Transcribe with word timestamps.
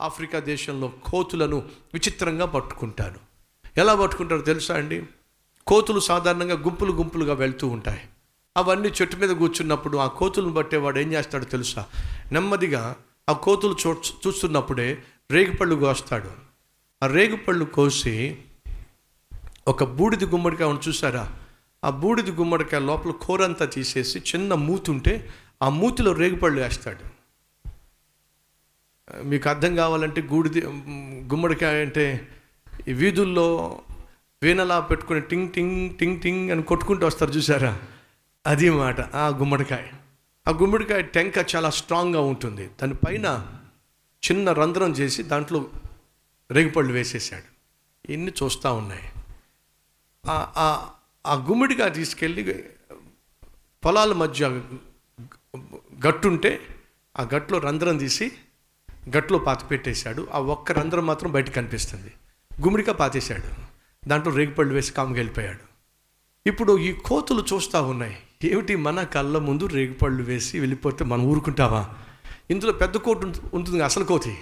Africa 0.00 0.38
దేశంలో 0.38 0.92
కోతులను 1.04 1.56
విచిత్రంగా 1.94 2.46
పట్టుకుంటారు 2.46 3.30
ఎలా 3.76 3.94
పట్టుకుంటారో 3.94 4.42
తెలుసా 4.42 4.74
అండి? 4.74 5.06
కోతులు 5.66 6.00
సాధారణంగా 6.00 6.54
గుంపులు 6.54 6.92
గుంపులుగా 6.92 7.34
వెళ్తూ 7.34 7.68
ఉంటాయి. 7.68 8.00
అవన్నీ 8.56 8.88
చెట్టు 8.88 9.16
మీద 9.16 9.30
కూర్చున్నప్పుడు 9.30 9.98
ఆ 9.98 10.06
కోతులను 10.06 10.52
బట్టేవాడు 10.52 10.98
ఏం 10.98 11.12
చేస్తాడో 11.12 11.44
తెలుసా? 11.44 11.86
నెమ్మదిగా 12.32 12.96
ఆ 13.28 13.32
కోతులు 13.32 13.76
చూ 13.86 13.96
చూస్తున్నప్పుడే 14.26 15.02
రేగిపళ్ళు 15.30 15.76
కోస్తాడు. 15.76 16.30
ఆ 17.02 17.06
రేగిపళ్ళు 17.06 17.64
కోసి 17.64 18.38
ఒక 19.68 19.84
బూడిద 19.84 20.24
గుమ్మడికాయ 20.24 20.68
ఉంది 20.68 20.80
చూసారా? 20.88 21.38
ఆ 21.84 21.90
బూడిద 21.90 22.30
గుమ్మడికాయ 22.30 22.80
లోపల 22.80 23.10
కూరంతా 23.10 23.64
తీసేసి 23.64 24.18
చిన్న 24.18 24.54
మూతుంటే 24.54 25.12
ఉంటే 25.12 25.30
ఆ 25.62 25.68
మూతిలో 25.68 26.12
రేగిపళ్ళు 26.12 26.60
వేస్తాడు. 26.60 27.09
మీకు 29.22 29.48
అర్థం 29.48 29.76
కావాలంటే 29.76 30.22
గూడిది 30.22 30.66
గుమ్మడికాయ 31.32 31.80
అంటే 31.80 32.28
ఈ 32.88 32.92
వీధుల్లో 32.92 33.80
వీణలా 34.42 34.80
పెట్టుకుని 34.80 35.20
టింగ్ 35.20 35.52
టింగ్ 35.52 35.98
టింగ్ 35.98 36.20
టింగ్ 36.20 36.50
అని 36.50 36.62
కొట్టుకుంటూ 36.62 37.06
వస్తారు 37.06 37.30
చూసారా? 37.30 37.80
అది 38.46 38.70
మాట 38.70 39.00
ఆ 39.00 39.28
గుమ్మడికాయ. 39.28 39.86
ఆ 40.48 40.50
గుమ్మడికాయ 40.50 41.02
టెంక 41.02 41.46
చాలా 41.56 41.70
స్ట్రాంగ్గా 41.70 42.20
ఉంటుంది. 42.20 42.66
దాని 42.66 42.94
పైన 42.94 43.46
చిన్న 44.30 44.52
రంధ్రం 44.52 44.90
చేసి 44.90 45.22
దాంట్లో 45.22 45.70
రేగిపళ్ళు 46.50 46.92
వేసేసాడు 46.92 47.60
ఇన్ని 48.12 48.32
చూస్తూ 48.42 48.74
ఉన్నాయి. 48.74 49.02
ఆ- 50.26 51.44
గుమ్మడికాయ 51.48 51.90
తీసుకెళ్ళి 51.90 52.64
పొలాల 53.84 54.12
మధ్య 54.12 54.48
గట్టుంటే 56.06 56.60
ఆ 57.18 57.28
గట్టులో 57.34 57.58
రంధ్రం 57.58 57.98
తీసి 57.98 58.32
గట్లో 59.16 59.38
పాతి 59.38 59.64
పెట్టేశాడు. 59.64 60.28
ఆ 60.32 60.38
ఒక్క 60.38 60.72
రంధ్రం 60.72 61.06
మాత్రం 61.06 61.32
బయట 61.32 61.50
కనిపిస్తుంది. 61.50 62.12
గుమ్మిడికాయ 62.60 62.94
పాతేశాడు. 62.94 63.70
దాంట్లో 64.08 64.34
రేగిపళ్ళు 64.34 64.74
వేసి 64.74 64.92
కాముకి 64.92 65.18
వెళ్ళిపోయాడు. 65.18 65.70
ఇప్పుడు 66.46 66.78
ఈ 66.78 66.92
కోతులు 66.92 67.44
చూస్తూ 67.52 67.82
ఉన్నాయి. 67.82 68.16
ఏమిటి 68.44 68.76
మన 68.76 69.02
కళ్ళ 69.02 69.38
ముందు 69.38 69.66
రేగిపళ్ళు 69.66 70.22
వేసి 70.22 70.60
వెళ్ళిపోతే 70.60 71.04
మనం 71.04 71.22
ఊరుకుంటావా 71.22 71.88
ఇందులో 72.50 72.72
పెద్ద 72.72 72.96
కోటు 72.96 73.32
ఉంటుంది 73.54 73.82
అసలు 73.82 74.04
కోతి. 74.04 74.38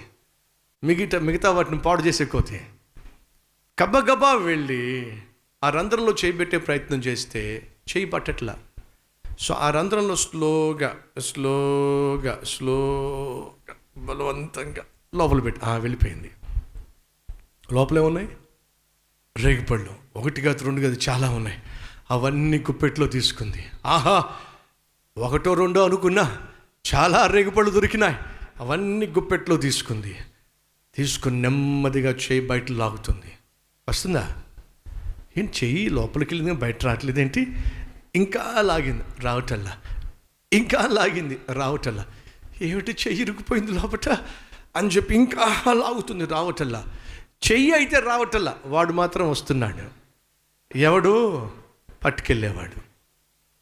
మిగతా 0.83 1.19
మిగతా 1.19 1.51
వాటిని 1.51 1.79
పాడు 1.79 2.01
చేసే 2.01 2.25
కోతి. 2.25 2.61
గబ్బగబ్బా 3.83 4.33
వెళ్ళి 4.33 5.17
ఆ 5.63 5.69
రంధ్రంలో 5.69 6.11
చేయి 6.11 6.31
పెట్టే 6.31 6.57
ప్రయత్నం 6.57 6.99
చేస్తే 6.99 7.67
చేయి 7.97 8.05
పట్టట్లా. 8.05 8.59
సో 9.39 9.53
ఆ 9.53 9.69
రంధ్రంలో 9.69 10.15
స్లోగా 10.15 10.95
స్లోగా 11.19 12.39
స్లో 12.43 13.51
బలవంతంగా 14.05 14.83
లోపల 15.15 15.39
పెట్టి 15.39 15.61
ఆ, 15.63 15.77
వెళ్ళిపోయింది. 15.77 16.31
లోపలే 17.73 18.01
ఉన్నాయి 18.01 18.29
రేగిపళ్ళు. 19.37 19.95
ఒకటి 20.15 20.41
కాదు 20.41 20.65
రెండు 20.65 20.81
కాదు 20.81 20.97
చాలా 21.09 21.29
ఉన్నాయి. 21.29 21.61
అవన్నీ 22.11 22.59
కుప్పెట్లో 22.59 23.07
తీసుకుంది. 23.07 23.65
ఆహా 23.85 24.23
ఒకటో 25.17 25.53
రెండో 25.53 25.85
అనుకున్నా 25.85 26.37
చాలా 26.95 27.27
రేగిపళ్ళు 27.27 27.71
దొరికినాయి. 27.71 28.15
అవన్నీ 28.59 29.05
గుప్పెట్లో 29.05 29.57
తీసుకుంది. 29.57 30.15
తీసుకుని 30.95 31.41
నెమ్మదిగా 31.41 32.11
చేయి 32.11 32.39
బయట 32.39 32.71
లాగుతుంది. 32.71 33.31
వస్తుందా? 33.89 34.43
ఏం 35.37 35.45
చెయ్యి 35.45 35.89
లోపలికి 35.89 36.35
వెళ్ళింది 36.35 36.59
బయట 36.59 36.75
బయట 36.75 36.85
రావట్లేదేంటి? 36.85 37.55
ఇంకా 38.15 38.55
లాగింది 38.61 39.03
రావటల్లా 39.19 39.77
ఇంకా 40.53 40.87
లాగింది 40.87 41.37
రావటల్లా 41.51 42.05
ఏమిటి 42.61 42.91
చెయ్యి 42.91 43.21
ఇరుక్కుపోయింది 43.21 43.71
లోపట? 43.71 44.09
అని 44.75 44.87
చెప్పి 44.87 45.15
ఇంకా 45.15 45.63
లాగుతుంది 45.73 46.25
రావటల్లా 46.25 46.85
చెయ్యి 47.51 47.71
అయితే 47.71 47.99
రావటల్లా 47.99 48.57
వాడు 48.65 48.93
మాత్రం 48.93 49.29
వస్తున్నాడు. 49.29 49.99
ఎవడు? 50.77 51.49
పట్టుకెళ్ళేవాడు. 52.05 52.81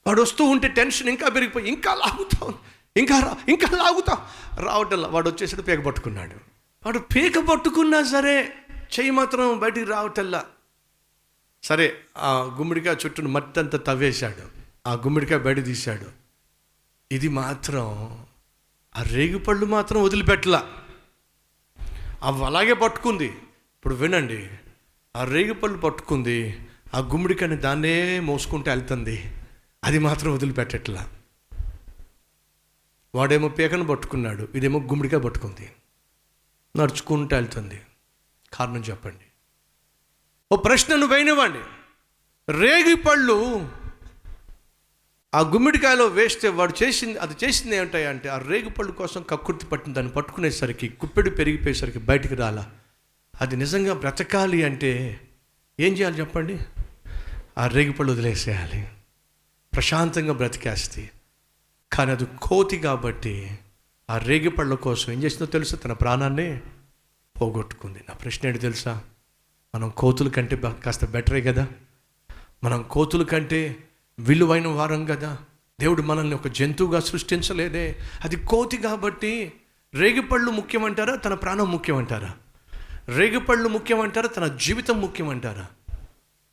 వాడు 0.07 0.21
వస్తూ 0.21 0.43
ఉంటే 0.43 0.67
టెన్షన్ 0.67 1.09
ఇంకా 1.09 1.29
పెరిగిపోయి 1.29 1.67
ఇంకా 1.67 1.93
లాగుతాం 1.93 2.55
ఇంకా 2.97 3.19
రా 3.19 3.37
ఇంకా 3.49 3.77
లాగుతాం. 3.77 4.17
రావటల్లా 4.65 5.07
వాడు 5.07 5.29
వచ్చేసాడు 5.29 5.61
పీక 5.61 5.79
పట్టుకున్నాడు. 5.79 6.35
వాడు 6.85 6.99
పీక 6.99 7.39
పట్టుకున్నా 7.39 8.03
సరే 8.03 8.53
చెయ్యి 8.77 9.11
మాత్రం 9.11 9.59
బయటికి 9.59 9.85
రావటల్లా 9.85 10.45
సరే 11.63 11.97
ఆ 12.17 12.55
గుమ్మడికాయ 12.57 12.95
చుట్టూ 13.05 13.23
మట్టి 13.23 13.59
అంతా 13.59 13.77
తవ్వేశాడు. 13.77 14.47
ఆ 14.89 14.93
గుమ్మడికాయ 14.93 15.39
బయట 15.39 15.65
తీశాడు. 15.65 16.05
ఇది 17.11 17.27
మాత్రం 17.27 18.17
ఆ 18.97 19.01
రేగిపళ్ళు 19.01 19.65
మాత్రం 19.65 20.03
వదిలిపెట్టలా. 20.03 20.83
అవి 22.23 22.45
అలాగే 22.45 22.73
పట్టుకుంది. 22.73 23.25
ఇప్పుడు 23.25 23.95
వినండి. 23.95 24.49
ఆ 25.15 25.23
రేగిపళ్ళు 25.23 25.77
పట్టుకుంది. 25.77 26.59
ఆ 26.93 26.99
గుమ్మడికాయని 26.99 27.55
దాన్నే 27.55 28.19
మోసుకుంటూ 28.19 28.71
వెళ్తుంది 28.71 29.31
అది 29.83 29.99
మాత్రం 29.99 30.33
వదిలిపెట్టట్లా. 30.33 31.09
వాడేమో 33.15 33.47
పీకను 33.47 33.85
పట్టుకున్నాడు. 33.85 34.47
ఇదేమో 34.55 34.79
గుమ్మడికాయ 34.79 35.19
పట్టుకుంది. 35.19 35.71
నడుచుకుంటూ 36.77 37.35
వెళ్తుంది 37.35 37.81
కారణం 38.53 38.77
చెప్పండి. 38.77 39.25
ఓ 40.51 40.55
ప్రశ్నను 40.55 41.05
వేయనివ్వండి. 41.05 41.59
రేగి 42.51 42.95
పళ్ళు 42.95 43.69
ఆ 45.37 45.41
గుమ్మిడికాయలో 45.41 46.07
వేస్తే 46.07 46.49
వాడు 46.49 46.83
చేసింది 46.83 47.17
అది 47.17 47.45
చేసింది 47.45 47.75
ఏమిటాయి 47.75 48.05
అంటే 48.05 48.29
ఆ 48.29 48.37
రేగుపళ్ళు 48.37 48.91
కోసం 48.91 49.25
కక్కుర్తి 49.29 49.65
పట్టిన 49.65 49.93
దాన్ని 49.93 50.11
పట్టుకునేసరికి 50.11 50.87
కుప్పెడు 50.87 51.29
పెరిగిపోయేసరికి 51.29 51.99
బయటికి 51.99 52.35
రాలా. 52.35 52.71
అది 53.41 53.55
నిజంగా 53.55 53.93
బ్రతకాలి 53.93 54.63
అంటే 54.63 55.21
ఏం 55.79 55.93
చేయాలి 55.93 56.19
చెప్పండి? 56.19 56.59
ఆ 57.57 57.67
రేగుపళ్ళు 57.67 58.11
వదిలేసేయాలి. 58.11 58.87
ప్రశాంతంగా 59.75 60.33
బ్రతికేస్తే. 60.33 61.09
కానీ 61.93 62.11
అది 62.11 62.25
కోతి 62.41 62.77
కాబట్టి 62.77 63.59
ఆ 64.09 64.17
రేగిపళ్ళ 64.17 64.73
కోసం 64.73 65.13
ఏం 65.13 65.23
చేసిందో 65.23 65.45
తెలుసా? 65.45 65.77
తన 65.77 65.93
ప్రాణాన్ని 65.93 66.59
పోగొట్టుకుంది. 67.41 67.99
నా 68.09 68.15
ప్రశ్న 68.15 68.47
ఏంటి 68.47 68.59
తెలుసా? 68.59 69.01
మనం 69.75 69.89
కోతుల 69.89 70.29
కంటే 70.29 70.61
కాస్త 70.85 71.05
బెటరే 71.05 71.41
కదా? 71.41 71.67
మనం 72.63 72.83
కోతుల 72.83 73.23
కంటే 73.23 73.77
విలువైన 74.19 74.67
వారం 74.67 75.05
కదా. 75.05 75.37
దేవుడు 75.79 76.01
మనల్ని 76.01 76.35
ఒక 76.35 76.47
జంతువుగా 76.47 76.99
సృష్టించలేదే. 76.99 77.99
అది 78.23 78.35
కోతి 78.35 78.77
కాబట్టి 78.77 79.53
రేగిపళ్ళు 79.93 80.51
ముఖ్యమంటారా 80.51 81.15
తన 81.15 81.33
ప్రాణం 81.33 81.71
ముఖ్యమంటారా? 81.71 82.33
రేగిపళ్ళు 83.09 83.69
ముఖ్యమంటారా 83.69 84.27
తన 84.27 84.57
జీవితం 84.61 85.01
ముఖ్యమంటారా? 85.01 85.67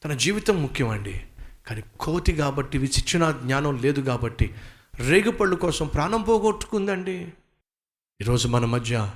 తన 0.04 0.12
జీవితం 0.12 0.62
ముఖ్యమండి. 0.62 1.20
కానీ 1.66 1.82
కోతి 2.00 2.32
కాబట్టి 2.32 2.78
విచిచ్చిన 2.78 3.30
జ్ఞానం 3.30 3.78
లేదు 3.78 4.00
కాబట్టి 4.00 4.54
రేగుపళ్ళు 4.94 5.56
కోసం 5.56 5.86
ప్రాణం 5.86 6.22
పోగొట్టుకుందండి. 6.22 7.32
ఈరోజు 8.20 8.48
మన 8.48 8.64
మధ్య 8.64 9.10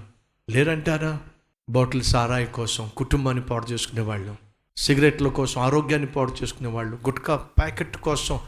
లేరంటారా? 0.51 1.21
బాటిల్ 1.69 2.03
సారాయి 2.03 2.47
కోసం 2.47 2.91
కుటుంబాన్ని 2.97 3.45
పాడు 3.45 3.67
చేసుకునే 3.67 4.01
వాళ్ళు 4.01 4.48
సిగరెట్ల 4.79 5.29
కోసం 5.29 5.61
ఆరోగ్యాన్ని 5.61 6.09
పాడు 6.09 6.33
చేసుకునే 6.43 6.69
వాళ్ళు 6.69 6.97
గుట్కా 6.97 7.37
ప్యాకెట్ 7.37 7.97
కోసం 7.97 8.41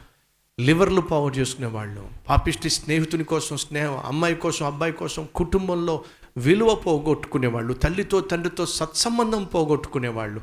లివర్లు 0.61 1.01
పాడు 1.01 1.35
చేసుకునే 1.35 1.67
వాళ్ళు 1.67 2.09
పాపిష్టి 2.29 2.71
స్నేహితుని 2.71 3.25
కోసం 3.25 3.57
స్నేహం 3.57 3.99
అమ్మాయి 3.99 4.35
కోసం 4.35 4.67
అబ్బాయి 4.67 4.93
కోసం 4.93 5.29
కుటుంబంలో 5.35 6.05
విలువ 6.37 6.75
పోగొట్టుకునే 6.75 7.47
వాళ్ళు 7.47 7.75
తల్లితో 7.75 8.21
తండ్రితో 8.21 8.67
సత్సంబంధం 8.67 9.45
పోగొట్టుకునే 9.45 10.09
వాళ్ళు. 10.09 10.41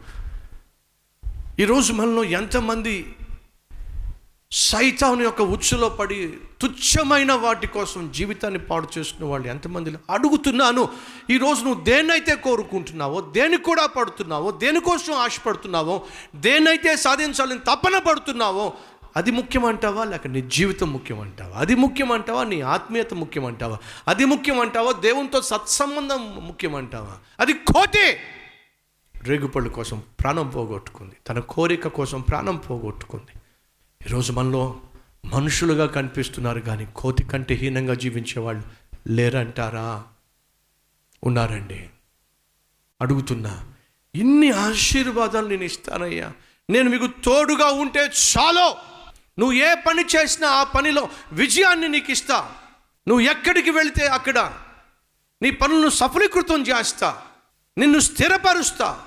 ఈరోజు 1.60 1.94
మనలో 1.94 2.24
ఎంతమంది 2.24 3.16
సైతాను 4.52 5.24
యొక్క 5.24 5.42
ఉచ్చులో 5.42 5.90
పడి 5.90 6.34
తుచ్చమైన 6.62 7.34
వాటి 7.34 7.68
కోసం 7.68 8.12
జీవితాన్ని 8.12 8.60
పాడు 8.60 8.88
చేసుకునే 8.98 9.30
వాళ్ళు 9.30 9.48
ఎంతమంది 9.48 9.94
అడుగుతున్నాను 10.10 10.90
ఈరోజు 11.30 11.64
నువ్వు 11.64 11.84
దేన్నైతే 11.84 12.36
కోరుకుంటున్నావో 12.36 13.22
దేనికి 13.22 13.64
కూడా 13.64 13.86
పడుతున్నావో 13.86 14.52
దేనికోసం 14.52 15.14
ఆశపడుతున్నావో 15.14 16.02
దేన్నైతే 16.36 16.96
సాధించాలని 16.96 17.60
తపన 17.60 17.98
పడుతున్నావో 17.98 18.74
అది 19.18 19.32
ముఖ్యమంటావా? 19.32 20.04
లేక 20.04 20.28
నీ 20.28 20.42
జీవితం 20.42 20.94
ముఖ్యమంటావా? 20.94 21.58
అది 21.58 21.76
ముఖ్యమంటావా? 21.76 22.44
నీ 22.44 22.62
ఆత్మీయత 22.62 23.14
ముఖ్యమంటావా? 23.14 23.78
అది 24.08 24.26
ముఖ్యమంటావా? 24.26 24.92
దేవునితో 24.92 25.42
సత్సంబంధం 25.42 26.48
ముఖ్యమంటావా? 26.48 27.18
అది 27.40 27.54
కోతే 27.54 28.20
రేగుపళ్ళు 29.24 29.70
కోసం 29.70 30.02
ప్రాణం 30.20 30.50
పోగొట్టుకుంది. 30.50 31.16
తన 31.30 31.40
కోరిక 31.40 31.88
కోసం 31.88 32.22
ప్రాణం 32.22 32.56
పోగొట్టుకుంది. 32.56 33.37
ఈరోజు 34.08 34.32
మనలో 34.32 34.82
మనుషులుగా 35.26 35.86
కనిపిస్తున్నారు 35.86 36.60
కానీ 36.60 36.86
కోతి 36.96 37.24
కంటే 37.24 37.54
హీనంగా 37.54 37.94
జీవించేవాళ్ళు 37.94 38.64
లేరంటారా? 39.08 40.04
ఉన్నారండి. 41.24 41.90
అడుగుతున్నా 43.02 43.74
ఇన్ని 44.16 44.52
ఆశీర్వాదాలు 44.52 45.48
నేను 45.48 45.64
ఇస్తానయ్యా. 45.64 46.32
నేను 46.70 46.90
మీకు 46.90 47.08
తోడుగా 47.08 47.66
ఉంటే 47.66 48.00
చాలు. 48.00 48.76
నువ్వు 49.40 49.54
ఏ 49.54 49.76
పని 49.88 50.02
చేసినా 50.02 50.48
ఆ 50.50 50.64
పనిలో 50.64 51.10
విజయాన్ని 51.32 51.90
నీకు 51.90 52.12
ఇస్తా. 52.12 52.56
నువ్వు 53.08 53.22
ఎక్కడికి 53.22 53.70
వెళితే 53.70 54.08
అక్కడ 54.08 54.54
నీ 55.42 55.52
పనులను 55.52 55.90
సఫలీకృతం 55.90 56.62
చేస్తా. 56.62 57.22
నిన్ను 57.78 58.00
స్థిరపరుస్తా. 58.00 59.02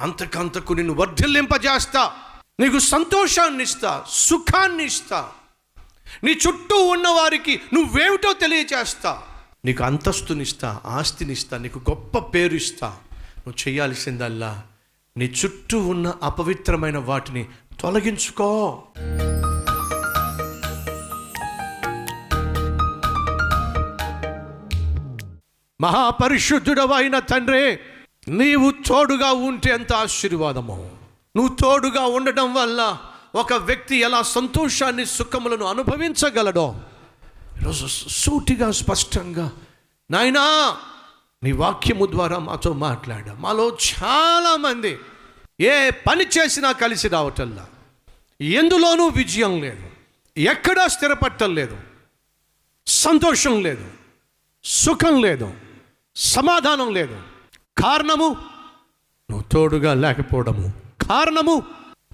అంతకంతకు 0.00 0.72
నిన్ను 0.72 0.94
వర్ధిల్లింపజేస్తా. 0.94 2.16
నీకు 2.60 2.78
సంతోషాన్ని 2.78 3.62
ఇస్తా 3.62 4.04
సుఖాన్ని 4.08 4.84
ఇస్తా 4.84 5.28
నీ 6.24 6.30
చుట్టూ 6.32 6.76
ఉన్న 6.76 7.08
వారికి 7.08 7.60
నువ్వేమిటో 7.74 8.32
తెలియచేస్తా. 8.32 9.22
నీకు 9.64 9.84
అంతస్తునిస్తా 9.84 10.80
ఆస్తినిస్తా 10.86 11.58
నీకు 11.58 11.78
గొప్ప 11.78 12.18
పేరు 12.18 12.54
ఇస్తా 12.54 12.86
నువ్వు 13.38 13.68
చేయాల్సిందల్లా 13.68 14.62
నీ 15.16 15.24
చుట్టూ 15.24 15.88
ఉన్న 15.88 16.14
అపవిత్రమైన 16.22 16.98
వాటిని 16.98 17.44
తొలగించుకో. 17.80 18.82
మహాపరిశుద్ధుడవైన 25.80 27.18
తండ్రి 27.18 27.78
నీవు 28.28 28.70
తోడుగా 28.86 29.32
ఉంటే 29.32 29.70
ఎంత 29.70 29.92
ఆశీర్వాదము. 29.92 30.97
నువ్వు 31.38 31.56
తోడుగా 31.56 32.02
ఉండడం 32.02 32.54
వల్ల 32.54 32.98
ఒక 33.34 33.52
వ్యక్తి 33.52 33.96
ఎలా 33.96 34.22
సంతోషాన్ని 34.22 35.06
సుఖములను 35.06 35.64
అనుభవించగలడో 35.64 36.80
ఈరోజు 37.62 37.86
సూటిగా 38.08 38.70
స్పష్టంగా 38.70 39.52
నాయనా 40.10 40.76
నీ 41.42 41.52
వాక్యము 41.52 42.06
ద్వారా 42.06 42.38
మాతో 42.38 42.72
మాట్లాడ. 42.72 43.32
మాలో 43.32 43.68
చాలామంది 43.68 44.98
ఏ 45.60 45.90
పని 45.90 46.24
చేసినా 46.24 46.72
కలిసి 46.72 47.08
రావటల్లా 47.08 47.66
ఎందులోనూ 48.40 49.06
విజయం 49.06 49.60
లేదు. 49.60 49.86
ఎక్కడా 50.40 50.86
స్థిరపట్టం 50.86 51.54
లేదు. 51.54 51.76
సంతోషం 52.86 53.62
లేదు. 53.62 53.90
సుఖం 54.64 55.22
లేదు. 55.22 55.54
సమాధానం 56.16 56.94
లేదు. 56.94 57.20
కారణము 57.84 58.28
నువ్వు 59.30 59.44
తోడుగా 59.52 59.94
లేకపోవడము. 59.94 60.87
కారణము? 61.08 61.62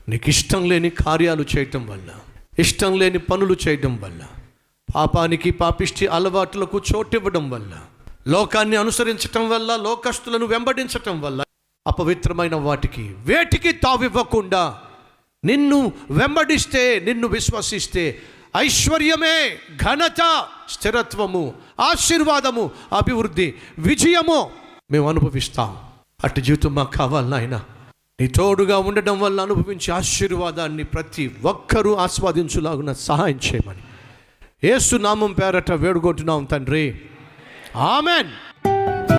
నీకు 0.08 0.28
ఇష్టం 0.28 0.68
లేని 0.68 0.90
కార్యాలు 0.90 1.44
చేయటం 1.56 1.86
వల్ల 1.86 2.10
ఇష్టం 2.58 2.98
లేని 2.98 3.18
పనులు 3.18 3.56
చేయటం 3.68 3.96
వల్ల 3.96 4.22
పాపానికి 4.94 5.50
పాపిష్టి 5.50 6.06
అలవాట్లకు 6.06 6.80
చోటివ్వడం 6.94 7.50
వల్ల 7.50 7.80
లోకాన్ని 8.26 8.76
అనుసరించటం 8.76 9.50
వల్ల 9.50 9.76
లోకస్తులను 9.76 10.46
వెంబడించటం 10.46 11.20
వల్ల 11.20 11.44
అపవిత్రమైన 11.86 12.54
వాటికి 12.54 13.14
వేటికి 13.18 13.72
తావివ్వకుండా 13.72 14.78
నిన్ను 15.44 15.92
వెంబడిస్తే 16.10 17.00
నిన్ను 17.00 17.28
విశ్వసిస్తే 17.28 18.22
ఐశ్వర్యమే 18.56 19.56
ఘనత 19.82 20.46
స్థిరత్వము 20.70 21.54
ఆశీర్వాదము 21.80 22.70
అభివృద్ధి 22.92 23.54
విజయము 23.78 24.50
మేము 24.90 25.08
అనుభవిస్తాం. 25.08 25.76
అటు 26.24 26.40
జీవితం 26.40 26.74
మాకు 26.74 26.92
కావాలి 26.92 27.30
నాయన. 27.30 27.64
నీ 28.20 28.26
తోడుగా 28.26 28.78
ఉండడం 28.78 29.20
వల్ల 29.20 29.40
అనుభవించే 29.40 29.92
ఆశీర్వాదాన్ని 29.92 30.84
ప్రతి 30.84 31.34
ఒక్కరూ 31.44 31.94
ఆస్వాదించులాగున 31.94 32.92
సహాయం 32.92 33.40
చేయమని. 33.46 33.78
ఏసునామం 34.64 35.32
పేరట 35.32 35.72
వేడుకుంటున్నాం 35.72 36.44
తండ్రి. 36.44 37.00
ఆమెన్. 37.76 38.28